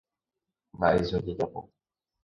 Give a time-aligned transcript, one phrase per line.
[0.75, 1.59] Mba'éicha ojejapo.